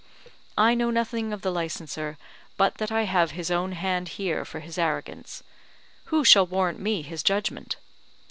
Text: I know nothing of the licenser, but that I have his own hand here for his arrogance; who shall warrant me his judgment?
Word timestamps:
I 0.57 0.73
know 0.73 0.89
nothing 0.89 1.31
of 1.31 1.43
the 1.43 1.51
licenser, 1.51 2.17
but 2.57 2.79
that 2.79 2.91
I 2.91 3.03
have 3.03 3.29
his 3.37 3.51
own 3.51 3.73
hand 3.73 4.07
here 4.17 4.43
for 4.43 4.59
his 4.59 4.79
arrogance; 4.79 5.43
who 6.05 6.25
shall 6.25 6.47
warrant 6.47 6.79
me 6.79 7.03
his 7.03 7.21
judgment? 7.21 7.75